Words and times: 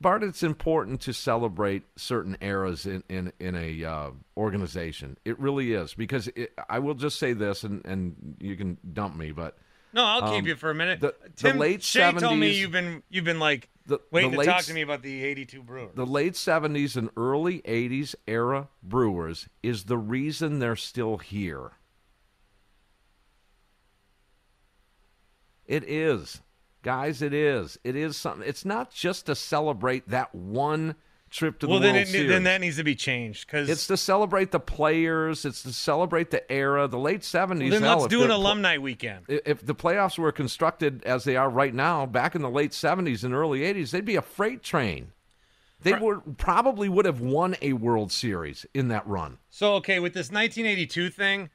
Bart, 0.00 0.22
it's 0.22 0.42
important 0.44 1.00
to 1.02 1.12
celebrate 1.12 1.82
certain 1.96 2.36
eras 2.40 2.86
in 2.86 3.02
in, 3.08 3.32
in 3.40 3.56
a 3.56 3.84
uh, 3.84 4.10
organization. 4.36 5.16
It 5.24 5.38
really 5.40 5.72
is 5.72 5.94
because 5.94 6.28
it, 6.28 6.52
I 6.68 6.78
will 6.78 6.94
just 6.94 7.18
say 7.18 7.32
this, 7.32 7.64
and, 7.64 7.84
and 7.84 8.36
you 8.40 8.56
can 8.56 8.78
dump 8.92 9.16
me, 9.16 9.32
but 9.32 9.58
No, 9.92 10.04
I'll 10.04 10.24
Um, 10.24 10.34
keep 10.36 10.46
you 10.46 10.54
for 10.54 10.70
a 10.70 10.74
minute. 10.74 11.00
the- 11.00 11.14
the 11.22 11.30
Tim 11.30 11.58
late 11.58 11.82
Shea 11.82 12.12
told 12.12 12.38
me 12.38 12.50
you've 12.52 12.70
been 12.70 13.02
you've 13.10 13.24
been 13.24 13.40
like 13.40 13.68
The- 13.86 14.00
waiting 14.12 14.30
the 14.32 14.38
to 14.38 14.44
talk 14.44 14.62
to 14.64 14.74
me 14.74 14.82
about 14.82 15.02
the 15.02 15.24
'82 15.24 15.62
Brewers. 15.62 15.90
the 15.94 16.06
late 16.06 16.34
'70s 16.34 16.96
and 16.96 17.10
early 17.16 17.60
'80s 17.62 18.14
era 18.28 18.68
Brewers 18.82 19.48
is 19.64 19.84
the 19.84 19.98
reason 19.98 20.58
they're 20.60 20.76
still 20.76 21.16
here. 21.18 21.72
It 25.66 25.84
is, 25.84 26.40
guys. 26.82 27.22
It 27.22 27.32
is. 27.34 27.78
It 27.84 27.96
is 27.96 28.16
something. 28.16 28.46
It's 28.48 28.64
not 28.64 28.92
just 28.92 29.26
to 29.26 29.34
celebrate 29.34 30.08
that 30.08 30.34
one 30.34 30.94
trip 31.30 31.58
to 31.58 31.66
well, 31.68 31.78
the 31.78 31.86
then 31.86 31.94
World 31.96 32.06
it, 32.08 32.10
Series. 32.10 32.28
then 32.30 32.44
that 32.44 32.60
needs 32.62 32.76
to 32.76 32.84
be 32.84 32.94
changed 32.94 33.46
because 33.46 33.68
It's 33.68 33.86
to 33.88 33.96
celebrate 33.98 34.50
the 34.50 34.60
players. 34.60 35.44
It's 35.44 35.62
to 35.64 35.72
celebrate 35.74 36.30
the 36.30 36.50
era, 36.50 36.88
the 36.88 36.98
late 36.98 37.22
seventies. 37.22 37.70
then 37.72 37.82
let's 37.82 38.06
do 38.06 38.22
an 38.24 38.30
alumni 38.30 38.78
weekend. 38.78 39.26
If 39.28 39.64
the 39.64 39.74
playoffs 39.74 40.18
were 40.18 40.32
constructed 40.32 41.02
as 41.04 41.24
they 41.24 41.36
are 41.36 41.50
right 41.50 41.74
now, 41.74 42.06
back 42.06 42.34
in 42.34 42.40
the 42.42 42.48
late 42.50 42.72
seventies 42.72 43.24
and 43.24 43.34
early 43.34 43.62
eighties, 43.64 43.90
they'd 43.90 44.04
be 44.06 44.16
a 44.16 44.22
freight 44.22 44.62
train. 44.62 45.12
They 45.80 45.92
Right. 45.92 46.02
would 46.02 46.38
probably 46.38 46.88
would 46.88 47.04
have 47.04 47.20
won 47.20 47.54
a 47.62 47.74
World 47.74 48.10
Series 48.10 48.66
in 48.74 48.88
that 48.88 49.06
run. 49.06 49.38
So 49.50 49.74
okay, 49.74 50.00
with 50.00 50.12
this 50.14 50.32
1982 50.32 51.10
thing, 51.10 51.50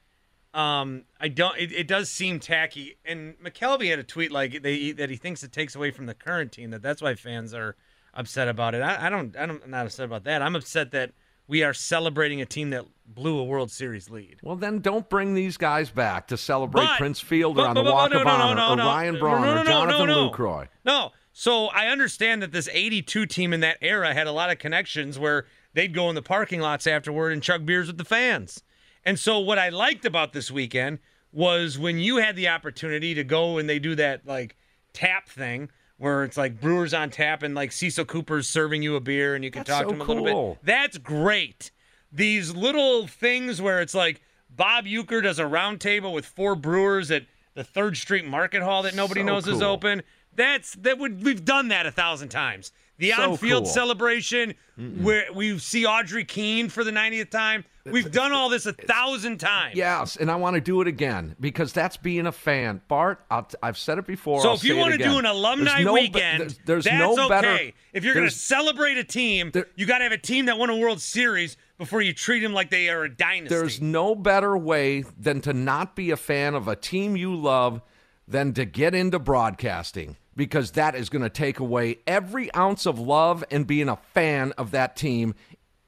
um, 0.54 1.02
I 1.20 1.28
don't. 1.28 1.58
It, 1.58 1.72
it 1.72 1.88
does 1.88 2.10
seem 2.10 2.40
tacky. 2.40 2.96
And 3.04 3.34
McKelvey 3.44 3.90
had 3.90 3.98
a 3.98 4.04
tweet 4.04 4.30
like 4.30 4.62
they 4.62 4.92
that 4.92 5.10
he 5.10 5.16
thinks 5.16 5.42
it 5.42 5.52
takes 5.52 5.74
away 5.74 5.90
from 5.90 6.06
the 6.06 6.14
current 6.14 6.52
team. 6.52 6.70
That 6.70 6.82
that's 6.82 7.02
why 7.02 7.14
fans 7.14 7.52
are 7.52 7.76
upset 8.14 8.48
about 8.48 8.74
it. 8.74 8.80
I, 8.82 9.06
I 9.06 9.10
don't. 9.10 9.36
I 9.36 9.46
don't. 9.46 9.62
I'm 9.64 9.70
not 9.70 9.86
upset 9.86 10.04
about 10.06 10.24
that. 10.24 10.42
I'm 10.42 10.54
upset 10.54 10.92
that 10.92 11.12
we 11.48 11.62
are 11.62 11.74
celebrating 11.74 12.40
a 12.40 12.46
team 12.46 12.70
that 12.70 12.84
blew 13.06 13.38
a 13.38 13.44
World 13.44 13.70
Series 13.70 14.08
lead. 14.08 14.38
Well, 14.42 14.56
then 14.56 14.78
don't 14.78 15.08
bring 15.10 15.34
these 15.34 15.56
guys 15.56 15.90
back 15.90 16.28
to 16.28 16.36
celebrate 16.36 16.84
But- 16.84 16.98
Prince 16.98 17.20
Fielder 17.20 17.62
but- 17.62 17.68
on 17.68 17.74
the 17.74 17.82
but- 17.82 17.90
but- 17.90 17.94
Walk 17.94 18.10
no, 18.12 18.18
of 18.20 18.24
no, 18.24 18.36
no, 18.36 18.42
Honor, 18.62 18.76
no, 18.76 18.82
or. 18.82 18.86
Ryan 18.86 19.18
Braun, 19.18 19.44
or 19.58 19.64
Jonathan. 19.64 20.08
Lucroy. 20.08 20.68
No. 20.84 21.10
So 21.36 21.66
I 21.66 21.88
understand 21.88 22.42
that 22.42 22.52
this 22.52 22.68
82 22.72 23.26
team 23.26 23.52
in 23.52 23.60
that 23.60 23.78
era 23.82 24.14
had 24.14 24.28
a 24.28 24.32
lot 24.32 24.50
of 24.50 24.58
connections 24.58 25.18
where 25.18 25.46
they'd 25.74 25.92
go 25.92 26.08
in 26.08 26.14
the 26.14 26.22
parking 26.22 26.60
lots 26.60 26.86
afterward 26.86 27.32
and 27.32 27.42
chug 27.42 27.66
beers 27.66 27.88
with 27.88 27.98
the 27.98 28.04
fans. 28.04 28.62
And 29.04 29.18
so 29.18 29.38
what 29.38 29.58
I 29.58 29.68
liked 29.68 30.04
about 30.04 30.32
this 30.32 30.50
weekend 30.50 30.98
was 31.32 31.78
when 31.78 31.98
you 31.98 32.16
had 32.16 32.36
the 32.36 32.48
opportunity 32.48 33.14
to 33.14 33.24
go 33.24 33.58
and 33.58 33.68
they 33.68 33.78
do 33.78 33.94
that 33.96 34.26
like 34.26 34.56
tap 34.92 35.28
thing 35.28 35.68
where 35.98 36.24
it's 36.24 36.36
like 36.36 36.60
Brewers 36.60 36.94
on 36.94 37.10
tap 37.10 37.42
and 37.42 37.54
like 37.54 37.72
Cecil 37.72 38.04
Cooper's 38.04 38.48
serving 38.48 38.82
you 38.82 38.96
a 38.96 39.00
beer 39.00 39.34
and 39.34 39.44
you 39.44 39.50
can 39.50 39.60
That's 39.60 39.70
talk 39.70 39.82
so 39.82 39.88
to 39.88 39.94
him 39.94 40.00
a 40.00 40.04
little 40.22 40.54
bit. 40.54 40.58
That's 40.64 40.98
great. 40.98 41.70
These 42.12 42.54
little 42.54 43.06
things 43.06 43.60
where 43.60 43.80
it's 43.80 43.94
like 43.94 44.22
Bob 44.48 44.84
Uecker 44.84 45.22
does 45.22 45.38
a 45.38 45.46
round 45.46 45.80
table 45.80 46.12
with 46.12 46.24
four 46.26 46.54
brewers 46.54 47.10
at 47.10 47.24
the 47.54 47.64
Third 47.64 47.96
Street 47.96 48.24
Market 48.24 48.62
Hall 48.62 48.82
that 48.82 48.94
nobody 48.94 49.20
So 49.20 49.26
knows 49.26 49.46
is 49.48 49.62
open. 49.62 50.02
That's 50.36 50.74
that 50.76 50.98
would 50.98 51.24
we've 51.24 51.44
done 51.44 51.68
that 51.68 51.86
a 51.86 51.90
thousand 51.90 52.28
times. 52.28 52.72
The 52.98 53.10
So 53.12 53.32
on-field 53.32 53.64
cool. 53.64 53.72
celebration 53.72 54.54
where 55.00 55.26
we 55.32 55.58
see 55.58 55.84
Audrey 55.86 56.24
Keene 56.24 56.68
for 56.68 56.84
the 56.84 56.92
90th 56.92 57.30
time. 57.30 57.64
We've 57.86 58.10
done 58.10 58.32
all 58.32 58.48
this 58.48 58.64
a 58.64 58.72
thousand 58.72 59.38
times. 59.38 59.76
Yes, 59.76 60.16
and 60.16 60.30
I 60.30 60.36
want 60.36 60.54
to 60.54 60.60
do 60.60 60.80
it 60.80 60.88
again 60.88 61.36
because 61.38 61.72
that's 61.72 61.98
being 61.98 62.26
a 62.26 62.32
fan. 62.32 62.80
Bart, 62.88 63.24
I'll, 63.30 63.46
I've 63.62 63.76
said 63.76 63.98
it 63.98 64.06
before. 64.06 64.40
So 64.40 64.50
I'll 64.50 64.54
if 64.54 64.64
you 64.64 64.76
want 64.76 64.92
to 64.92 64.98
do 64.98 65.18
an 65.18 65.26
alumni 65.26 65.82
no 65.82 65.94
be- 65.94 66.02
weekend, 66.02 66.40
there's, 66.40 66.58
there's 66.64 66.84
that's 66.84 66.98
no 66.98 67.26
okay. 67.26 67.28
better. 67.28 67.72
if 67.92 68.04
you're 68.04 68.14
going 68.14 68.26
to 68.26 68.34
celebrate 68.34 68.96
a 68.96 69.04
team, 69.04 69.50
There- 69.52 69.68
you 69.76 69.84
got 69.84 69.98
to 69.98 70.04
have 70.04 70.12
a 70.12 70.18
team 70.18 70.46
that 70.46 70.58
won 70.58 70.70
a 70.70 70.76
World 70.76 71.00
Series 71.00 71.58
before 71.76 72.00
you 72.00 72.14
treat 72.14 72.40
them 72.40 72.54
like 72.54 72.70
they 72.70 72.88
are 72.88 73.04
a 73.04 73.14
dynasty. 73.14 73.54
There's 73.54 73.80
no 73.82 74.14
better 74.14 74.56
way 74.56 75.04
than 75.18 75.42
to 75.42 75.52
not 75.52 75.94
be 75.94 76.10
a 76.10 76.16
fan 76.16 76.54
of 76.54 76.68
a 76.68 76.76
team 76.76 77.16
you 77.16 77.34
love 77.36 77.82
than 78.26 78.54
to 78.54 78.64
get 78.64 78.94
into 78.94 79.18
broadcasting 79.18 80.16
because 80.34 80.70
that 80.72 80.94
is 80.94 81.10
going 81.10 81.22
to 81.22 81.28
take 81.28 81.58
away 81.58 81.98
every 82.06 82.52
ounce 82.54 82.86
of 82.86 82.98
love 82.98 83.44
and 83.50 83.66
being 83.66 83.88
a 83.90 83.96
fan 83.96 84.52
of 84.56 84.70
that 84.70 84.96
team 84.96 85.34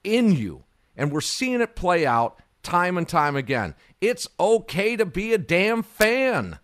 in 0.05 0.33
you. 0.33 0.65
And 0.97 1.12
we're 1.12 1.21
seeing 1.21 1.61
it 1.61 1.77
play 1.77 2.07
out 2.07 2.39
time 2.62 2.97
and 2.99 3.09
time 3.09 3.37
again. 3.37 3.75
It's 4.01 4.27
okay 4.39 4.97
to 4.97 5.07
be 5.07 5.33
a 5.33 5.39
damn 5.39 5.83
fan. 5.83 6.59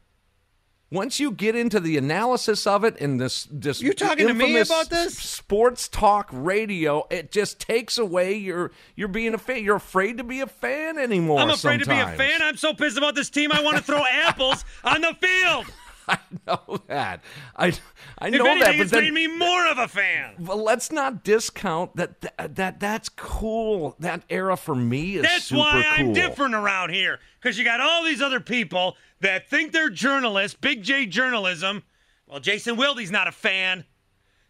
Once 0.90 1.18
you 1.18 1.30
get 1.30 1.56
into 1.56 1.80
the 1.80 1.96
analysis 1.96 2.66
of 2.66 2.84
it 2.84 2.94
and 3.00 3.18
this 3.18 3.48
this 3.50 3.80
You 3.80 3.94
talking 3.94 4.26
to 4.28 4.34
me 4.34 4.58
about 4.58 4.90
this? 4.90 5.16
sports 5.16 5.88
talk 5.88 6.28
radio, 6.30 7.06
it 7.08 7.32
just 7.32 7.58
takes 7.58 7.96
away 7.96 8.34
your 8.34 8.72
you're 8.94 9.08
being 9.08 9.32
a 9.32 9.38
fan. 9.38 9.64
You're 9.64 9.76
afraid 9.76 10.18
to 10.18 10.24
be 10.24 10.40
a 10.40 10.46
fan 10.46 10.98
anymore. 10.98 11.40
I'm 11.40 11.48
afraid 11.48 11.80
to 11.80 11.86
be 11.86 11.98
a 11.98 12.08
fan. 12.08 12.42
I'm 12.42 12.58
so 12.58 12.74
pissed 12.74 12.98
about 12.98 13.14
this 13.14 13.30
team. 13.30 13.52
I 13.52 13.62
want 13.62 13.78
to 13.78 13.82
throw 13.82 14.02
apples 14.10 14.66
on 14.84 15.00
the 15.00 15.16
field. 15.18 15.64
I 16.08 16.18
know 16.46 16.78
that. 16.88 17.22
I 17.56 17.72
I 18.18 18.28
If 18.28 18.34
know 18.34 18.44
anything, 18.46 18.58
that, 18.60 18.66
but 18.76 18.80
it's 18.80 18.90
then 18.90 19.04
made 19.04 19.12
me 19.12 19.26
more 19.26 19.66
of 19.66 19.78
a 19.78 19.88
fan. 19.88 20.34
well, 20.38 20.62
let's 20.62 20.90
not 20.90 21.24
discount 21.24 21.96
that, 21.96 22.20
that 22.20 22.56
that 22.56 22.80
that's 22.80 23.08
cool. 23.08 23.96
That 24.00 24.22
era 24.28 24.56
for 24.56 24.74
me 24.74 25.16
is 25.16 25.22
That's 25.22 25.44
super 25.44 25.60
why 25.60 25.84
I'm 25.96 26.12
different 26.12 26.54
around 26.54 26.90
here. 26.90 27.18
Because 27.40 27.58
you 27.58 27.64
got 27.64 27.80
all 27.80 28.04
these 28.04 28.22
other 28.22 28.40
people 28.40 28.96
that 29.20 29.48
think 29.48 29.72
they're 29.72 29.90
journalists, 29.90 30.56
big 30.60 30.82
J 30.82 31.06
journalism. 31.06 31.82
Well, 32.26 32.40
Jason 32.40 32.76
Wilde's 32.76 33.10
not 33.10 33.28
a 33.28 33.32
fan. 33.32 33.84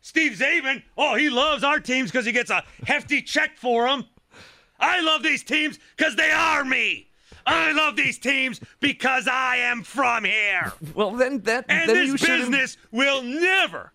Steve 0.01 0.33
Czaban, 0.33 0.83
oh, 0.99 1.15
he 1.15 1.31
loves 1.31 1.63
our 1.63 1.79
teams 1.79 2.11
because 2.11 2.27
he 2.27 2.33
gets 2.33 2.51
a 2.51 2.65
hefty 2.87 3.23
check 3.23 3.57
for 3.57 3.87
them. 3.87 4.05
I 4.81 5.01
love 5.01 5.23
these 5.23 5.45
teams 5.45 5.79
because 5.97 6.17
they 6.17 6.31
are 6.31 6.65
me. 6.65 7.09
I 7.47 7.73
love 7.73 7.97
these 7.97 8.19
teams 8.19 8.61
because 8.81 9.27
I 9.29 9.57
am 9.57 9.83
from 9.83 10.25
here. 10.25 10.73
Well, 10.95 11.13
then 11.13 11.41
that 11.43 11.67
And 11.69 11.89
then 11.89 12.11
this 12.11 12.21
business 12.21 12.77
will 12.91 13.23
never, 13.23 13.93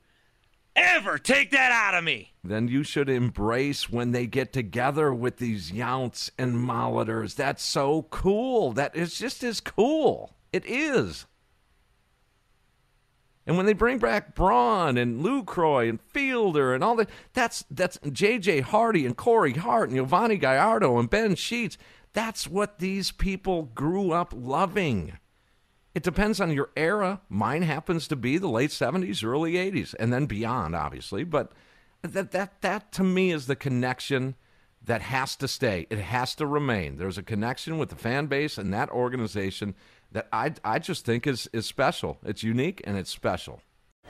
ever 0.76 1.18
take 1.18 1.52
that 1.52 1.72
out 1.72 1.96
of 1.98 2.04
me. 2.04 2.34
then 2.44 2.68
you 2.68 2.84
should 2.84 3.10
embrace 3.10 3.90
when 3.90 4.12
they 4.12 4.26
get 4.26 4.54
together 4.54 5.14
with 5.14 5.38
these 5.38 5.72
Younts 5.72 6.30
and 6.38 6.56
Molitors. 6.56 7.36
That's 7.36 7.64
so 7.64 8.04
cool. 8.10 8.72
That 8.74 8.96
is 8.96 9.18
just 9.18 9.44
as 9.44 9.60
cool. 9.60 10.36
It 10.54 10.66
is. 10.66 11.26
And 13.46 13.56
when 13.56 13.66
they 13.66 13.74
bring 13.74 13.98
back 13.98 14.36
Braun 14.36 14.98
and 14.98 15.24
Lucroy 15.24 15.88
and 15.90 16.02
Fielder 16.02 16.74
and 16.74 16.84
all 16.84 16.96
that, 16.98 17.10
that's 17.34 17.64
that's 17.72 17.98
J.J. 18.12 18.60
Hardy 18.62 19.06
and 19.06 19.16
Corey 19.16 19.54
Hart 19.54 19.90
and 19.90 19.98
Yovani 19.98 20.38
Gallardo 20.40 20.98
and 21.00 21.10
Ben 21.10 21.36
Sheets. 21.36 21.78
That's 22.18 22.48
what 22.48 22.80
these 22.80 23.12
people 23.12 23.70
grew 23.76 24.12
up 24.12 24.34
loving. 24.36 25.20
It 25.94 26.02
depends 26.02 26.42
on 26.42 26.52
your 26.52 26.72
era. 26.76 27.22
Mine 27.30 27.62
happens 27.62 28.08
to 28.08 28.16
be 28.16 28.40
the 28.40 28.50
late 28.50 28.72
70s, 28.72 29.24
early 29.24 29.54
80s, 29.54 29.94
and 30.00 30.12
then 30.12 30.26
beyond, 30.26 30.76
obviously. 30.76 31.24
But 31.24 31.52
that, 32.02 32.32
that, 32.32 32.64
that 32.64 32.92
to 32.94 33.04
me 33.04 33.30
is 33.30 33.46
the 33.46 33.56
connection 33.56 34.34
that 34.84 35.04
has 35.04 35.36
to 35.36 35.48
stay. 35.48 35.86
It 35.92 36.00
has 36.00 36.34
to 36.38 36.48
remain. 36.48 36.98
There's 36.98 37.20
a 37.20 37.24
connection 37.24 37.78
with 37.78 37.90
the 37.90 37.96
fan 37.96 38.26
base 38.26 38.58
and 38.58 38.74
that 38.74 38.90
organization 38.90 39.76
that 40.12 40.28
I, 40.34 40.56
I 40.64 40.80
just 40.80 41.06
think 41.06 41.28
is, 41.28 41.48
is 41.54 41.68
special. 41.68 42.18
It's 42.26 42.42
unique 42.42 42.82
and 42.86 42.98
it's 42.98 43.12
special. 43.12 43.62